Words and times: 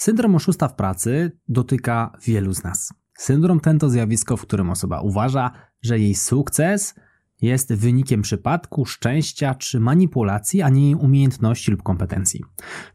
Syndrom 0.00 0.34
oszusta 0.34 0.68
w 0.68 0.74
pracy 0.74 1.32
dotyka 1.48 2.12
wielu 2.24 2.54
z 2.54 2.62
nas. 2.64 2.94
Syndrom 3.18 3.60
ten 3.60 3.78
to 3.78 3.90
zjawisko, 3.90 4.36
w 4.36 4.42
którym 4.42 4.70
osoba 4.70 5.00
uważa, 5.00 5.50
że 5.82 5.98
jej 5.98 6.14
sukces 6.14 6.94
jest 7.42 7.74
wynikiem 7.74 8.22
przypadku, 8.22 8.86
szczęścia 8.86 9.54
czy 9.54 9.80
manipulacji, 9.80 10.62
a 10.62 10.68
nie 10.68 10.84
jej 10.84 10.94
umiejętności 10.94 11.70
lub 11.70 11.82
kompetencji. 11.82 12.40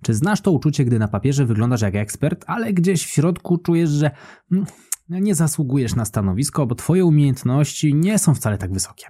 Czy 0.01 0.13
znasz 0.13 0.41
to 0.41 0.51
uczucie, 0.51 0.85
gdy 0.85 0.99
na 0.99 1.07
papierze 1.07 1.45
wyglądasz 1.45 1.81
jak 1.81 1.95
ekspert, 1.95 2.45
ale 2.47 2.73
gdzieś 2.73 3.05
w 3.05 3.09
środku 3.09 3.57
czujesz, 3.57 3.89
że 3.89 4.11
mm, 4.51 4.65
nie 5.09 5.35
zasługujesz 5.35 5.95
na 5.95 6.05
stanowisko, 6.05 6.67
bo 6.67 6.75
Twoje 6.75 7.05
umiejętności 7.05 7.95
nie 7.95 8.19
są 8.19 8.35
wcale 8.35 8.57
tak 8.57 8.73
wysokie. 8.73 9.07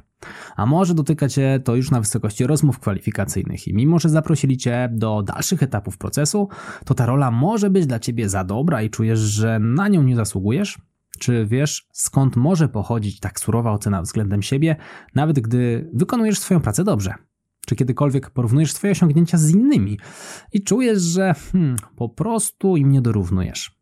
A 0.55 0.65
może 0.65 0.93
dotyka 0.93 1.29
Cię 1.29 1.59
to 1.63 1.75
już 1.75 1.91
na 1.91 1.99
wysokości 1.99 2.47
rozmów 2.47 2.79
kwalifikacyjnych 2.79 3.67
i 3.67 3.73
mimo, 3.73 3.99
że 3.99 4.09
zaprosili 4.09 4.57
Cię 4.57 4.89
do 4.91 5.23
dalszych 5.23 5.63
etapów 5.63 5.97
procesu, 5.97 6.49
to 6.85 6.93
ta 6.93 7.05
rola 7.05 7.31
może 7.31 7.69
być 7.69 7.85
dla 7.85 7.99
Ciebie 7.99 8.29
za 8.29 8.43
dobra 8.43 8.81
i 8.81 8.89
czujesz, 8.89 9.19
że 9.19 9.59
na 9.59 9.87
nią 9.87 10.03
nie 10.03 10.15
zasługujesz? 10.15 10.77
Czy 11.19 11.45
wiesz, 11.45 11.87
skąd 11.93 12.35
może 12.35 12.69
pochodzić 12.69 13.19
tak 13.19 13.39
surowa 13.39 13.71
ocena 13.71 14.01
względem 14.01 14.41
siebie, 14.41 14.75
nawet 15.15 15.39
gdy 15.39 15.89
wykonujesz 15.93 16.39
swoją 16.39 16.61
pracę 16.61 16.83
dobrze? 16.83 17.13
Czy 17.65 17.75
kiedykolwiek 17.75 18.29
porównujesz 18.29 18.73
swoje 18.73 18.91
osiągnięcia 18.91 19.37
z 19.37 19.49
innymi 19.49 19.99
i 20.53 20.63
czujesz, 20.63 21.01
że 21.01 21.33
hmm, 21.51 21.75
po 21.95 22.09
prostu 22.09 22.77
im 22.77 22.91
nie 22.91 23.01
dorównujesz? 23.01 23.74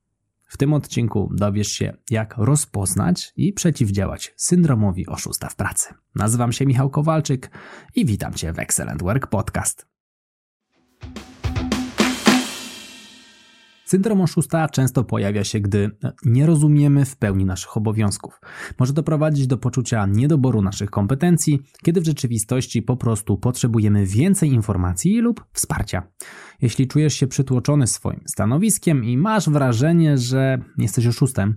W 0.53 0.57
tym 0.57 0.73
odcinku 0.73 1.29
dowiesz 1.33 1.67
się, 1.67 1.93
jak 2.09 2.35
rozpoznać 2.37 3.33
i 3.35 3.53
przeciwdziałać 3.53 4.33
syndromowi 4.37 5.07
oszusta 5.07 5.49
w 5.49 5.55
pracy. 5.55 5.93
Nazywam 6.15 6.51
się 6.51 6.65
Michał 6.65 6.89
Kowalczyk 6.89 7.51
i 7.95 8.05
witam 8.05 8.33
Cię 8.33 8.53
w 8.53 8.59
Excellent 8.59 9.03
Work 9.03 9.27
Podcast. 9.27 9.92
Syndrom 13.93 14.21
oszusta 14.21 14.69
często 14.69 15.03
pojawia 15.03 15.43
się, 15.43 15.59
gdy 15.59 15.91
nie 16.25 16.45
rozumiemy 16.45 17.05
w 17.05 17.15
pełni 17.15 17.45
naszych 17.45 17.77
obowiązków. 17.77 18.39
Może 18.79 18.93
doprowadzić 18.93 19.47
do 19.47 19.57
poczucia 19.57 20.05
niedoboru 20.05 20.61
naszych 20.61 20.89
kompetencji, 20.89 21.61
kiedy 21.83 22.01
w 22.01 22.05
rzeczywistości 22.05 22.81
po 22.81 22.97
prostu 22.97 23.37
potrzebujemy 23.37 24.05
więcej 24.05 24.53
informacji 24.53 25.19
lub 25.19 25.45
wsparcia. 25.53 26.03
Jeśli 26.61 26.87
czujesz 26.87 27.13
się 27.13 27.27
przytłoczony 27.27 27.87
swoim 27.87 28.21
stanowiskiem 28.25 29.03
i 29.03 29.17
masz 29.17 29.49
wrażenie, 29.49 30.17
że 30.17 30.61
jesteś 30.77 31.07
oszustem, 31.07 31.55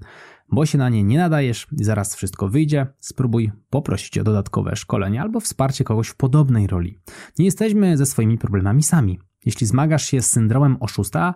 bo 0.53 0.67
się 0.67 0.79
na 0.79 0.89
nie 0.89 1.05
nie 1.05 1.19
nadajesz 1.19 1.67
i 1.81 1.85
zaraz 1.85 2.17
wszystko 2.17 2.49
wyjdzie, 2.49 2.87
spróbuj 3.01 3.53
poprosić 3.71 4.19
o 4.19 4.25
dodatkowe 4.25 4.77
szkolenie 4.77 5.23
albo 5.23 5.41
wsparcie 5.41 5.85
kogoś 5.85 6.09
w 6.09 6.17
podobnej 6.17 6.67
roli. 6.67 6.99
Nie 7.39 7.45
jesteśmy 7.45 7.97
ze 7.97 8.07
swoimi 8.07 8.39
problemami 8.39 8.83
sami. 8.83 9.19
Jeśli 9.47 9.67
zmagasz 9.67 10.07
się 10.07 10.23
z 10.23 10.31
syndromem 10.31 10.77
oszusta, 10.81 11.35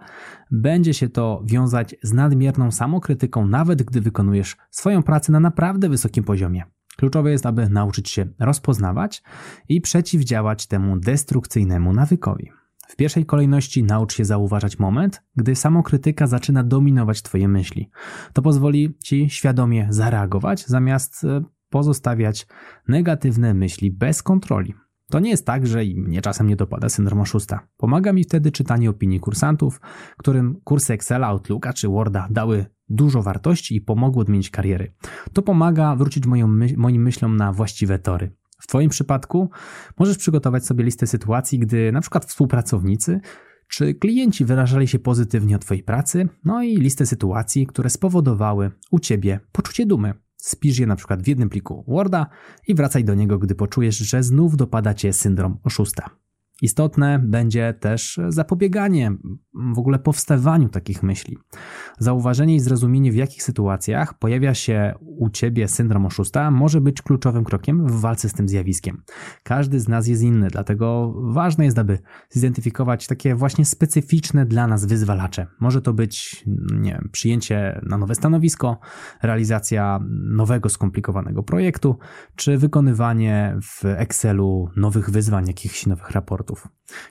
będzie 0.51 0.95
się 0.95 1.09
to 1.09 1.43
wiązać 1.45 1.95
z 2.03 2.13
nadmierną 2.13 2.71
samokrytyką, 2.71 3.47
nawet 3.47 3.83
gdy 3.83 4.01
wykonujesz 4.01 4.57
swoją 4.71 5.03
pracę 5.03 5.33
na 5.33 5.41
naprawdę 5.41 5.89
wysokim 5.89 6.25
poziomie. 6.25 6.65
Kluczowe 6.97 7.31
jest, 7.31 7.47
aby 7.47 7.69
nauczyć 7.69 8.11
się 8.11 8.27
rozpoznawać 8.39 9.23
i 9.69 9.81
przeciwdziałać 9.81 10.67
temu 10.67 10.99
destrukcyjnemu 10.99 11.93
nawykowi. 11.93 12.51
W 12.89 12.97
pierwszej 12.97 13.27
kolejności 13.27 13.83
naucz 13.83 14.15
się 14.15 14.25
zauważać 14.25 14.79
moment, 14.79 15.23
gdy 15.37 15.57
samokrytyka 15.57 16.27
zaczyna 16.27 16.65
dominować 16.65 17.23
Twoje 17.23 17.49
myśli. 17.49 17.91
To 18.33 18.43
pozwoli 18.43 18.97
Ci 19.05 19.31
świadomie 19.31 19.87
zareagować, 19.91 20.67
zamiast 20.67 21.25
e, 21.25 21.43
pozostawiać 21.69 22.47
negatywne 22.89 23.55
myśli 23.55 23.91
bez 23.91 24.23
kontroli. 24.23 24.75
To 25.11 25.21
nie 25.21 25.31
jest 25.31 25.47
tak, 25.47 25.67
że 25.67 25.79
mnie 25.97 26.23
czasem 26.23 26.47
nie 26.47 26.57
dopada 26.57 26.89
syndrom 26.89 27.21
oszusta. 27.21 27.61
Pomaga 27.77 28.13
mi 28.13 28.25
wtedy 28.25 28.53
czytanie 28.53 28.91
opinii 28.91 29.21
kursantów, 29.21 29.81
którym 30.19 30.61
kursy 30.65 30.93
Excela, 30.93 31.27
Outlooka 31.27 31.73
czy 31.73 31.89
Worda 31.89 32.29
dały 32.31 32.67
dużo 32.89 33.23
wartości 33.23 33.77
i 33.77 33.81
pomogły 33.81 34.23
odmienić 34.23 34.51
kariery. 34.51 34.93
To 35.33 35.43
pomaga 35.43 35.97
wrócić 35.97 36.27
moją, 36.27 36.59
moim 36.77 37.03
myślom 37.03 37.37
na 37.37 37.53
właściwe 37.53 37.99
tory. 37.99 38.37
W 38.61 38.67
Twoim 38.67 38.91
przypadku 38.91 39.51
możesz 39.99 40.19
przygotować 40.19 40.67
sobie 40.67 40.85
listę 40.85 41.07
sytuacji, 41.07 41.59
gdy 41.59 41.93
na 41.93 42.01
przykład 42.01 42.25
współpracownicy 42.25 43.21
czy 43.69 43.95
klienci 43.95 44.45
wyrażali 44.45 44.89
się 44.89 44.99
pozytywnie 44.99 45.57
o 45.57 45.59
Twojej 45.59 45.83
pracy, 45.83 46.29
no 46.45 46.63
i 46.63 46.77
listę 46.77 47.07
sytuacji, 47.07 47.67
które 47.67 47.91
spowodowały 47.91 48.71
u 48.91 48.99
Ciebie 48.99 49.41
poczucie 49.53 49.87
dumy. 49.87 50.15
Spisz 50.41 50.79
je 50.79 50.87
na 50.87 50.97
przykład 50.97 51.23
w 51.23 51.27
jednym 51.27 51.49
pliku 51.49 51.85
Worda 51.89 52.27
i 52.69 52.75
wracaj 52.75 53.05
do 53.05 53.15
niego, 53.15 53.39
gdy 53.39 53.55
poczujesz, 53.55 53.99
że 53.99 54.23
znów 54.23 54.57
dopada 54.57 54.95
cię 54.95 55.13
syndrom 55.13 55.59
oszusta. 55.65 56.11
Istotne 56.63 57.19
będzie 57.19 57.75
też 57.81 58.21
zapobieganie 58.29 59.13
w 59.75 59.79
ogóle 59.79 59.99
powstawaniu 59.99 60.69
takich 60.69 61.03
myśli. 61.03 61.39
Zauważenie 61.99 62.55
i 62.55 62.61
zrozumienie, 62.61 63.13
w 63.13 63.17
jakich 63.17 63.43
sytuacjach 63.43 64.19
pojawia 64.19 64.55
się 64.55 64.95
u 65.01 65.31
ciebie 65.31 65.69
syndrom 65.69 66.07
oszusta, 66.07 66.51
może 66.51 66.81
być 66.81 67.03
kluczowym 67.03 67.45
krokiem 67.45 67.87
w 67.87 68.01
walce 68.01 68.29
z 68.29 68.33
tym 68.33 68.49
zjawiskiem. 68.49 69.03
Każdy 69.43 69.81
z 69.81 69.89
nas 69.89 70.07
jest 70.07 70.23
inny, 70.23 70.49
dlatego 70.49 71.15
ważne 71.23 71.65
jest, 71.65 71.79
aby 71.79 71.99
zidentyfikować 72.31 73.07
takie 73.07 73.35
właśnie 73.35 73.65
specyficzne 73.65 74.47
dla 74.47 74.67
nas 74.67 74.85
wyzwalacze. 74.85 75.47
Może 75.61 75.83
to 75.83 75.93
być 75.93 76.45
nie 76.73 76.93
wiem, 76.93 77.09
przyjęcie 77.13 77.81
na 77.87 77.99
nowe 77.99 78.15
stanowisko, 78.15 78.79
realizacja 79.23 80.01
nowego 80.11 80.69
skomplikowanego 80.69 81.43
projektu, 81.43 81.99
czy 82.37 82.59
wykonywanie 82.59 83.57
w 83.63 83.85
Excelu 83.85 84.69
nowych 84.77 85.11
wyzwań, 85.11 85.47
jakichś 85.47 85.87
nowych 85.87 86.11
raportów. 86.11 86.50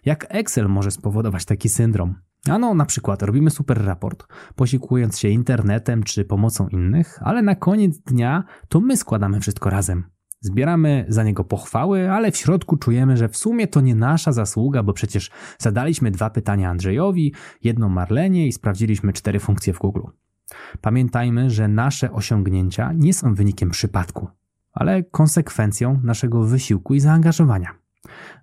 Jak 0.06 0.26
Excel 0.30 0.70
może 0.70 0.92
spowodować 0.92 1.46
taki 1.46 1.70
syndrom? 1.70 2.16
Ano, 2.50 2.74
na 2.74 2.86
przykład 2.86 3.24
robimy 3.24 3.50
super 3.50 3.86
raport, 3.86 4.28
posikując 4.56 5.20
się 5.20 5.30
internetem 5.30 6.04
czy 6.04 6.26
pomocą 6.26 6.68
innych, 6.68 7.20
ale 7.22 7.42
na 7.42 7.56
koniec 7.56 8.00
dnia 8.00 8.44
to 8.70 8.80
my 8.80 8.98
składamy 8.98 9.40
wszystko 9.40 9.70
razem. 9.70 10.04
Zbieramy 10.42 11.06
za 11.08 11.24
niego 11.24 11.44
pochwały, 11.44 12.12
ale 12.12 12.32
w 12.32 12.38
środku 12.38 12.78
czujemy, 12.78 13.18
że 13.18 13.30
w 13.30 13.38
sumie 13.38 13.68
to 13.68 13.82
nie 13.82 13.96
nasza 13.96 14.32
zasługa, 14.32 14.84
bo 14.84 14.94
przecież 14.94 15.32
zadaliśmy 15.58 16.12
dwa 16.12 16.30
pytania 16.30 16.70
Andrzejowi, 16.70 17.34
jedno 17.64 17.90
Marlenie 17.90 18.48
i 18.48 18.52
sprawdziliśmy 18.52 19.14
cztery 19.14 19.40
funkcje 19.40 19.74
w 19.74 19.80
Google. 19.80 20.04
Pamiętajmy, 20.82 21.50
że 21.50 21.68
nasze 21.68 22.12
osiągnięcia 22.12 22.92
nie 22.94 23.14
są 23.14 23.36
wynikiem 23.36 23.70
przypadku, 23.70 24.28
ale 24.74 25.04
konsekwencją 25.04 26.02
naszego 26.04 26.44
wysiłku 26.44 26.94
i 26.94 27.00
zaangażowania. 27.00 27.76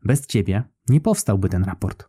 Bez 0.05 0.27
ciebie 0.27 0.63
nie 0.89 1.01
powstałby 1.01 1.49
ten 1.49 1.65
raport. 1.65 2.09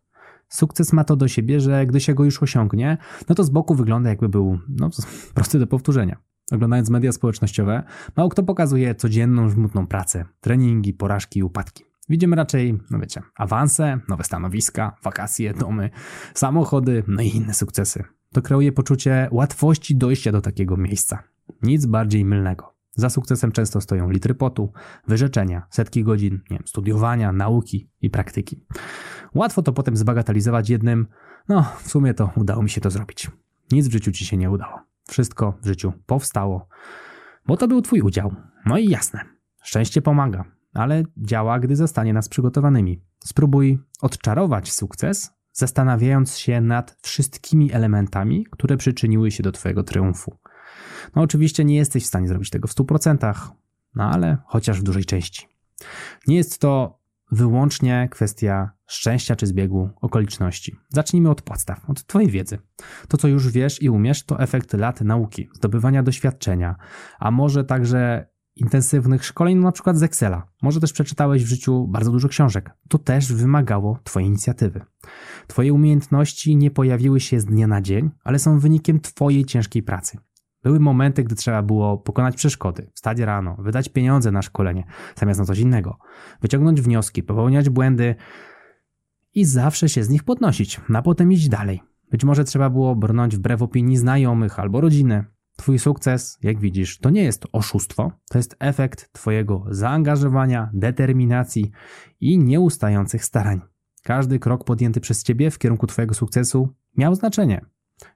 Sukces 0.50 0.94
ma 0.94 1.04
to 1.04 1.16
do 1.16 1.28
siebie, 1.28 1.60
że 1.60 1.86
gdy 1.86 2.00
się 2.00 2.14
go 2.14 2.24
już 2.24 2.44
osiągnie, 2.44 2.98
no 3.30 3.36
to 3.36 3.44
z 3.44 3.50
boku 3.50 3.76
wygląda 3.76 4.10
jakby 4.10 4.30
był 4.30 4.60
no, 4.70 4.90
prosty 5.36 5.60
do 5.60 5.68
powtórzenia. 5.68 6.18
Oglądając 6.52 6.90
media 6.90 7.12
społecznościowe, 7.12 7.84
mało 8.18 8.30
kto 8.30 8.44
pokazuje 8.44 8.96
codzienną, 8.96 9.50
żmudną 9.50 9.88
pracę, 9.88 10.26
treningi, 10.42 10.94
porażki 10.94 11.40
i 11.40 11.44
upadki. 11.44 11.84
Widzimy 12.10 12.36
raczej, 12.36 12.80
no 12.92 13.00
wiecie, 13.00 13.22
awanse, 13.36 14.00
nowe 14.10 14.24
stanowiska, 14.24 14.96
wakacje, 15.04 15.54
domy, 15.54 15.90
samochody, 16.34 17.04
no 17.08 17.22
i 17.22 17.28
inne 17.28 17.54
sukcesy. 17.54 18.04
To 18.34 18.42
kreuje 18.42 18.72
poczucie 18.72 19.28
łatwości 19.32 19.96
dojścia 19.96 20.32
do 20.32 20.42
takiego 20.42 20.78
miejsca. 20.78 21.24
Nic 21.62 21.86
bardziej 21.86 22.26
mylnego. 22.26 22.77
Za 22.98 23.10
sukcesem 23.10 23.52
często 23.52 23.82
stoją 23.82 24.10
litry 24.10 24.36
potu, 24.36 24.72
wyrzeczenia, 25.08 25.68
setki 25.70 26.04
godzin 26.04 26.34
nie 26.34 26.58
wiem, 26.58 26.68
studiowania, 26.68 27.32
nauki 27.32 27.90
i 28.02 28.10
praktyki. 28.10 28.66
Łatwo 29.36 29.62
to 29.62 29.74
potem 29.74 29.98
zbagatelizować 29.98 30.70
jednym, 30.70 31.08
no 31.50 31.66
w 31.84 31.90
sumie 31.90 32.14
to 32.14 32.30
udało 32.36 32.64
mi 32.64 32.70
się 32.70 32.82
to 32.82 32.90
zrobić. 32.90 33.32
Nic 33.72 33.88
w 33.88 33.92
życiu 33.92 34.12
ci 34.12 34.26
się 34.26 34.38
nie 34.38 34.52
udało. 34.52 34.80
Wszystko 35.10 35.58
w 35.62 35.68
życiu 35.68 35.94
powstało, 36.06 36.68
bo 37.46 37.58
to 37.58 37.68
był 37.68 37.82
twój 37.82 38.02
udział. 38.02 38.36
No 38.66 38.78
i 38.78 38.90
jasne, 38.90 39.20
szczęście 39.64 40.02
pomaga, 40.02 40.46
ale 40.74 41.04
działa, 41.18 41.60
gdy 41.60 41.76
zostanie 41.76 42.14
nas 42.14 42.30
przygotowanymi. 42.30 43.02
Spróbuj 43.20 43.80
odczarować 44.02 44.74
sukces, 44.74 45.34
zastanawiając 45.54 46.38
się 46.38 46.62
nad 46.62 46.98
wszystkimi 47.02 47.74
elementami, 47.74 48.46
które 48.52 48.78
przyczyniły 48.78 49.32
się 49.32 49.44
do 49.44 49.52
twojego 49.52 49.84
triumfu. 49.84 50.38
No 51.16 51.22
oczywiście 51.22 51.66
nie 51.66 51.76
jesteś 51.76 52.04
w 52.04 52.08
stanie 52.08 52.28
zrobić 52.28 52.50
tego 52.50 52.68
w 52.68 52.76
100%, 52.76 53.34
no 53.96 54.04
ale 54.04 54.38
chociaż 54.46 54.80
w 54.80 54.84
dużej 54.84 55.06
części. 55.06 55.48
Nie 56.28 56.36
jest 56.36 56.60
to 56.60 57.00
wyłącznie 57.32 58.08
kwestia 58.12 58.72
szczęścia 58.88 59.36
czy 59.36 59.48
zbiegu 59.48 59.90
okoliczności. 60.02 60.76
Zacznijmy 60.90 61.30
od 61.30 61.42
podstaw, 61.42 61.90
od 61.90 62.06
Twojej 62.06 62.30
wiedzy. 62.30 62.58
To, 63.08 63.18
co 63.18 63.28
już 63.28 63.52
wiesz 63.52 63.82
i 63.82 63.90
umiesz, 63.90 64.26
to 64.26 64.40
efekt 64.40 64.74
lat 64.74 65.02
nauki, 65.02 65.50
zdobywania 65.54 66.04
doświadczenia, 66.04 66.76
a 67.20 67.32
może 67.32 67.64
także 67.64 68.28
intensywnych 68.56 69.26
szkoleń, 69.26 69.58
na 69.58 69.72
przykład 69.72 69.98
z 69.98 70.04
Excela. 70.04 70.48
Może 70.62 70.80
też 70.80 70.94
przeczytałeś 70.94 71.44
w 71.44 71.48
życiu 71.48 71.88
bardzo 71.88 72.12
dużo 72.12 72.28
książek. 72.28 72.72
To 72.90 72.98
też 72.98 73.34
wymagało 73.34 74.00
Twojej 74.04 74.30
inicjatywy. 74.30 74.82
Twoje 75.48 75.74
umiejętności 75.74 76.56
nie 76.56 76.72
pojawiły 76.72 77.20
się 77.20 77.40
z 77.40 77.46
dnia 77.46 77.68
na 77.68 77.82
dzień, 77.82 78.10
ale 78.24 78.40
są 78.40 78.60
wynikiem 78.60 79.00
Twojej 79.00 79.46
ciężkiej 79.46 79.84
pracy. 79.84 80.18
Były 80.68 80.80
momenty, 80.80 81.24
gdy 81.24 81.36
trzeba 81.36 81.62
było 81.62 81.98
pokonać 81.98 82.36
przeszkody, 82.36 82.92
wstać 82.94 83.20
rano, 83.20 83.56
wydać 83.60 83.90
pieniądze 83.90 84.32
na 84.32 84.42
szkolenie, 84.42 84.84
zamiast 85.16 85.40
na 85.40 85.46
coś 85.46 85.60
innego, 85.60 85.98
wyciągnąć 86.42 86.82
wnioski, 86.82 87.24
popełniać 87.24 87.70
błędy 87.70 88.16
i 89.34 89.46
zawsze 89.46 89.90
się 89.90 90.04
z 90.04 90.10
nich 90.10 90.24
podnosić, 90.24 90.82
a 90.94 91.02
potem 91.02 91.32
iść 91.32 91.50
dalej. 91.50 91.82
Być 92.12 92.24
może 92.24 92.44
trzeba 92.44 92.70
było 92.70 92.96
brnąć 92.96 93.36
wbrew 93.38 93.62
opinii 93.62 93.98
znajomych 93.98 94.60
albo 94.60 94.82
rodziny. 94.82 95.26
Twój 95.58 95.80
sukces, 95.80 96.38
jak 96.44 96.60
widzisz, 96.60 97.00
to 97.00 97.10
nie 97.10 97.24
jest 97.24 97.48
oszustwo, 97.52 98.12
to 98.30 98.38
jest 98.38 98.56
efekt 98.60 99.14
Twojego 99.14 99.66
zaangażowania, 99.70 100.70
determinacji 100.74 101.72
i 102.20 102.40
nieustających 102.40 103.26
starań. 103.26 103.62
Każdy 104.04 104.40
krok 104.40 104.64
podjęty 104.64 105.00
przez 105.00 105.24
Ciebie 105.24 105.52
w 105.52 105.60
kierunku 105.60 105.88
Twojego 105.88 106.14
sukcesu 106.14 106.76
miał 106.98 107.16
znaczenie. 107.16 107.66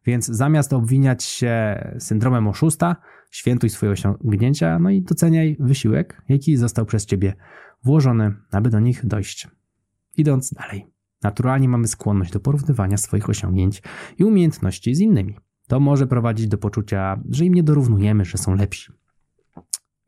Więc 0.06 0.26
zamiast 0.26 0.74
obwiniać 0.74 1.24
się 1.24 1.84
syndromem 2.00 2.48
oszusta, 2.48 2.96
świętuj 3.32 3.70
swoje 3.70 3.92
osiągnięcia, 3.92 4.80
no 4.80 4.90
i 4.90 5.02
doceniaj 5.02 5.58
wysiłek, 5.60 6.22
jaki 6.30 6.58
został 6.58 6.86
przez 6.86 7.06
Ciebie 7.06 7.34
włożony, 7.84 8.34
aby 8.52 8.70
do 8.70 8.80
nich 8.80 9.06
dojść. 9.06 9.48
Idąc 10.18 10.54
dalej. 10.54 10.86
Naturalnie 11.24 11.70
mamy 11.70 11.88
skłonność 11.88 12.32
do 12.32 12.40
porównywania 12.40 12.98
swoich 12.98 13.30
osiągnięć 13.30 13.84
i 14.18 14.24
umiejętności 14.24 14.96
z 14.96 15.00
innymi. 15.00 15.38
To 15.68 15.80
może 15.80 16.08
prowadzić 16.08 16.48
do 16.48 16.58
poczucia, 16.58 17.22
że 17.30 17.46
im 17.46 17.54
nie 17.54 17.64
dorównujemy, 17.64 18.26
że 18.26 18.38
są 18.38 18.56
lepsi. 18.56 18.92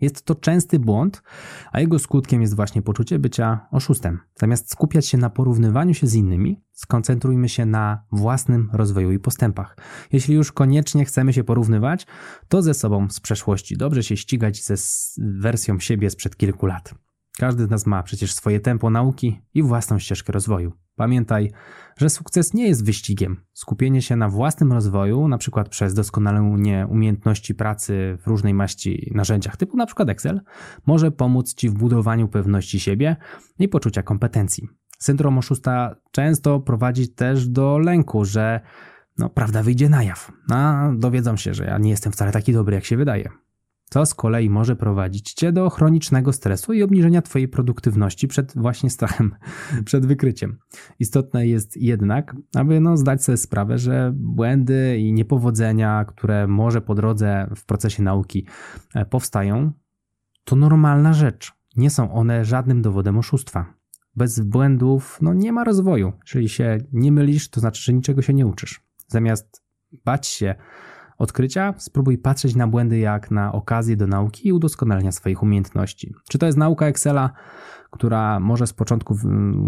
Jest 0.04 0.26
to 0.26 0.36
częsty 0.36 0.80
błąd, 0.80 1.24
a 1.72 1.80
jego 1.80 2.00
skutkiem 2.00 2.42
jest 2.42 2.56
właśnie 2.56 2.82
poczucie 2.82 3.20
bycia 3.20 3.68
oszustem. 3.72 4.20
Zamiast 4.36 4.72
skupiać 4.72 5.08
się 5.08 5.18
na 5.18 5.30
porównywaniu 5.30 5.94
się 5.94 6.08
z 6.08 6.16
innymi, 6.16 6.62
skoncentrujmy 6.72 7.50
się 7.50 7.66
na 7.66 8.04
własnym 8.12 8.70
rozwoju 8.74 9.12
i 9.12 9.20
postępach. 9.20 9.78
Jeśli 10.12 10.36
już 10.36 10.52
koniecznie 10.52 11.06
chcemy 11.06 11.34
się 11.34 11.44
porównywać, 11.44 12.08
to 12.48 12.62
ze 12.62 12.74
sobą 12.74 13.10
z 13.10 13.20
przeszłości. 13.20 13.78
Dobrze 13.78 14.04
się 14.04 14.18
ścigać 14.18 14.64
ze 14.64 14.76
wersją 15.18 15.80
siebie 15.80 16.10
sprzed 16.10 16.38
kilku 16.38 16.66
lat. 16.66 16.94
Każdy 17.38 17.66
z 17.66 17.70
nas 17.70 17.86
ma 17.86 18.04
przecież 18.04 18.34
swoje 18.34 18.60
tempo 18.60 18.90
nauki 18.90 19.42
i 19.54 19.64
własną 19.64 20.00
ścieżkę 20.00 20.34
rozwoju. 20.34 20.74
Pamiętaj, 20.96 21.52
że 21.98 22.10
sukces 22.10 22.54
nie 22.54 22.68
jest 22.68 22.86
wyścigiem. 22.86 23.38
Skupienie 23.54 24.02
się 24.02 24.16
na 24.16 24.30
własnym 24.30 24.74
rozwoju, 24.74 25.28
na 25.28 25.38
przykład 25.38 25.70
przez 25.70 25.94
doskonalenie 25.94 26.88
umiejętności 26.90 27.56
pracy 27.56 28.18
w 28.22 28.28
różnej 28.28 28.54
maści 28.54 29.12
narzędziach, 29.16 29.58
typu 29.58 29.78
na 29.78 29.86
przykład 29.86 30.10
Excel, 30.10 30.42
może 30.86 31.12
pomóc 31.12 31.54
Ci 31.54 31.70
w 31.70 31.74
budowaniu 31.74 32.28
pewności 32.28 32.80
siebie 32.80 33.16
i 33.60 33.68
poczucia 33.68 34.04
kompetencji. 34.04 34.68
Syndrom 35.00 35.38
oszusta 35.38 35.96
często 36.12 36.60
prowadzi 36.60 37.10
też 37.10 37.48
do 37.48 37.78
lęku, 37.78 38.26
że 38.26 38.62
no, 39.18 39.30
prawda 39.30 39.64
wyjdzie 39.64 39.90
na 39.90 40.04
jaw. 40.04 40.32
A 40.52 40.90
dowiedzą 40.96 41.38
się, 41.38 41.54
że 41.54 41.66
ja 41.66 41.78
nie 41.78 41.90
jestem 41.90 42.12
wcale 42.12 42.32
taki 42.32 42.54
dobry, 42.54 42.76
jak 42.76 42.86
się 42.86 42.98
wydaje 42.98 43.30
co 43.94 44.06
z 44.06 44.14
kolei 44.14 44.50
może 44.50 44.76
prowadzić 44.76 45.34
cię 45.34 45.52
do 45.52 45.70
chronicznego 45.70 46.34
stresu 46.34 46.74
i 46.74 46.84
obniżenia 46.84 47.22
twojej 47.22 47.48
produktywności 47.48 48.28
przed 48.28 48.54
właśnie 48.56 48.90
strachem, 48.90 49.36
przed 49.86 50.06
wykryciem. 50.06 50.58
Istotne 51.00 51.48
jest 51.48 51.78
jednak, 51.78 52.36
aby 52.56 52.80
no, 52.80 52.98
zdać 52.98 53.24
sobie 53.24 53.38
sprawę, 53.38 53.78
że 53.78 54.12
błędy 54.16 54.98
i 54.98 55.14
niepowodzenia, 55.14 56.06
które 56.06 56.48
może 56.48 56.82
po 56.82 56.96
drodze 56.96 57.48
w 57.56 57.66
procesie 57.66 58.04
nauki 58.04 58.48
e, 58.96 59.06
powstają, 59.06 59.72
to 60.44 60.56
normalna 60.56 61.14
rzecz. 61.14 61.52
Nie 61.76 61.90
są 61.90 62.14
one 62.14 62.46
żadnym 62.46 62.82
dowodem 62.82 63.18
oszustwa. 63.18 63.74
Bez 64.16 64.40
błędów 64.40 65.18
no, 65.22 65.34
nie 65.34 65.52
ma 65.52 65.64
rozwoju. 65.64 66.14
Jeżeli 66.26 66.50
się 66.50 66.78
nie 66.94 67.12
mylisz, 67.12 67.50
to 67.50 67.60
znaczy, 67.60 67.82
że 67.84 67.94
niczego 67.94 68.22
się 68.22 68.34
nie 68.34 68.48
uczysz. 68.48 68.82
Zamiast 69.08 69.64
bać 70.06 70.28
się, 70.28 70.56
odkrycia, 71.18 71.74
spróbuj 71.78 72.18
patrzeć 72.18 72.56
na 72.56 72.68
błędy 72.68 73.00
jak 73.00 73.32
na 73.32 73.52
okazję 73.52 73.98
do 73.98 74.08
nauki 74.08 74.48
i 74.48 74.54
udoskonalenia 74.54 75.12
swoich 75.12 75.44
umiejętności. 75.44 76.14
Czy 76.30 76.38
to 76.38 76.46
jest 76.46 76.58
nauka 76.58 76.86
Excela, 76.86 77.30
która 77.92 78.40
może 78.40 78.68
z 78.68 78.74
początku 78.74 79.18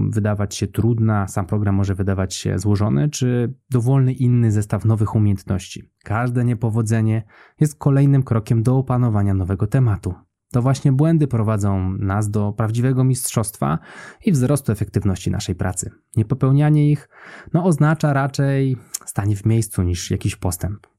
wydawać 0.09 0.55
się 0.55 0.67
trudna, 0.67 1.27
sam 1.27 1.45
program 1.45 1.75
może 1.75 1.95
wydawać 1.95 2.33
się 2.33 2.59
złożony, 2.59 3.09
czy 3.09 3.53
dowolny 3.69 4.13
inny 4.13 4.51
zestaw 4.51 4.85
nowych 4.85 5.15
umiejętności. 5.15 5.89
Każde 6.03 6.45
niepowodzenie 6.45 7.23
jest 7.59 7.79
kolejnym 7.79 8.23
krokiem 8.23 8.63
do 8.63 8.77
opanowania 8.77 9.33
nowego 9.33 9.67
tematu. 9.67 10.13
To 10.51 10.61
właśnie 10.61 10.91
błędy 10.91 11.27
prowadzą 11.27 11.91
nas 11.91 12.29
do 12.29 12.53
prawdziwego 12.53 13.03
mistrzostwa 13.03 13.79
i 14.25 14.31
wzrostu 14.31 14.71
efektywności 14.71 15.31
naszej 15.31 15.55
pracy. 15.55 15.91
Niepopełnianie 16.17 16.91
ich 16.91 17.09
no, 17.53 17.63
oznacza 17.63 18.13
raczej 18.13 18.77
stanie 19.05 19.35
w 19.35 19.45
miejscu 19.45 19.83
niż 19.83 20.11
jakiś 20.11 20.35
postęp. 20.35 20.94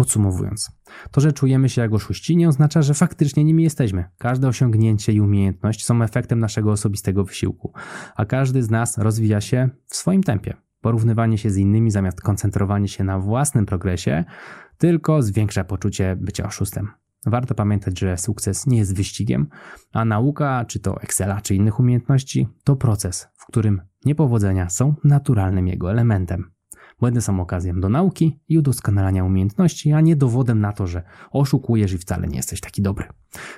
Podsumowując, 0.00 0.70
to, 1.10 1.20
że 1.20 1.32
czujemy 1.32 1.68
się 1.68 1.82
jak 1.82 1.92
oszuści, 1.92 2.36
nie 2.36 2.48
oznacza, 2.48 2.82
że 2.82 2.94
faktycznie 2.94 3.44
nimi 3.44 3.62
jesteśmy. 3.62 4.04
Każde 4.18 4.48
osiągnięcie 4.48 5.12
i 5.12 5.20
umiejętność 5.20 5.84
są 5.84 6.02
efektem 6.02 6.38
naszego 6.38 6.72
osobistego 6.72 7.24
wysiłku, 7.24 7.72
a 8.16 8.24
każdy 8.24 8.62
z 8.62 8.70
nas 8.70 8.98
rozwija 8.98 9.40
się 9.40 9.68
w 9.86 9.96
swoim 9.96 10.22
tempie. 10.22 10.56
Porównywanie 10.80 11.38
się 11.38 11.50
z 11.50 11.56
innymi 11.56 11.90
zamiast 11.90 12.20
koncentrowanie 12.20 12.88
się 12.88 13.04
na 13.04 13.18
własnym 13.18 13.66
progresie 13.66 14.24
tylko 14.78 15.22
zwiększa 15.22 15.64
poczucie 15.64 16.16
bycia 16.20 16.46
oszustem. 16.46 16.88
Warto 17.26 17.54
pamiętać, 17.54 17.98
że 17.98 18.16
sukces 18.16 18.66
nie 18.66 18.78
jest 18.78 18.96
wyścigiem, 18.96 19.48
a 19.92 20.04
nauka, 20.04 20.64
czy 20.64 20.80
to 20.80 21.00
Excela, 21.00 21.40
czy 21.40 21.54
innych 21.54 21.80
umiejętności, 21.80 22.48
to 22.64 22.76
proces, 22.76 23.28
w 23.38 23.46
którym 23.46 23.82
niepowodzenia 24.04 24.68
są 24.68 24.94
naturalnym 25.04 25.68
jego 25.68 25.90
elementem. 25.90 26.50
Błędy 27.00 27.20
są 27.20 27.40
okazją 27.40 27.80
do 27.80 27.88
nauki 27.88 28.40
i 28.48 28.58
udoskonalania 28.58 29.24
umiejętności, 29.24 29.92
a 29.92 30.00
nie 30.00 30.16
dowodem 30.16 30.60
na 30.60 30.72
to, 30.72 30.86
że 30.86 31.02
oszukujesz 31.30 31.92
i 31.92 31.98
wcale 31.98 32.28
nie 32.28 32.36
jesteś 32.36 32.60
taki 32.60 32.82
dobry. 32.82 33.08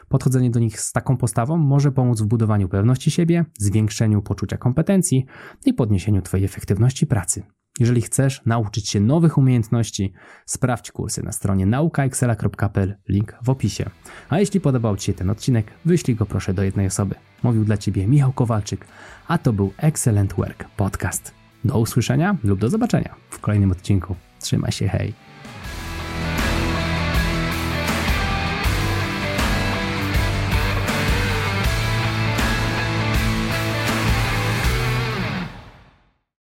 Podchodzenie 0.09 0.51
do 0.51 0.61
nich 0.61 0.81
z 0.81 0.93
taką 0.93 1.17
postawą 1.17 1.57
może 1.57 1.93
pomóc 1.93 2.21
w 2.21 2.27
budowaniu 2.27 2.69
pewności 2.69 3.11
siebie, 3.11 3.45
zwiększeniu 3.59 4.23
poczucia 4.23 4.57
kompetencji 4.57 5.27
i 5.67 5.75
podniesieniu 5.75 6.23
Twojej 6.23 6.45
efektywności 6.45 7.07
pracy. 7.07 7.43
Jeżeli 7.81 8.03
chcesz 8.03 8.43
nauczyć 8.47 8.89
się 8.89 9.01
nowych 9.01 9.39
umiejętności, 9.39 10.13
sprawdź 10.47 10.93
kursy 10.93 11.23
na 11.23 11.33
stronie 11.33 11.67
naukaexcela.pl, 11.67 12.97
link 13.09 13.39
w 13.43 13.51
opisie. 13.51 13.91
A 14.29 14.39
jeśli 14.39 14.61
podobał 14.61 14.97
Ci 14.97 15.07
się 15.07 15.13
ten 15.13 15.31
odcinek, 15.31 15.73
wyślij 15.85 16.17
go 16.17 16.27
proszę 16.27 16.55
do 16.55 16.63
jednej 16.63 16.87
osoby. 16.87 17.15
Mówił 17.43 17.65
dla 17.65 17.77
Ciebie 17.77 18.07
Michał 18.07 18.33
Kowalczyk, 18.33 18.87
a 19.29 19.39
to 19.39 19.53
był 19.53 19.73
Excellent 19.77 20.33
Work 20.33 20.65
Podcast. 20.77 21.42
Do 21.65 21.79
usłyszenia 21.79 22.37
lub 22.45 22.61
do 22.61 22.71
zobaczenia 22.71 23.15
w 23.31 23.39
kolejnym 23.39 23.71
odcinku. 23.71 24.17
Trzymaj 24.41 24.73
się, 24.73 24.89
hej! 24.89 25.13